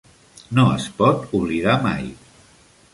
[0.59, 2.13] No es pot oblidar mai.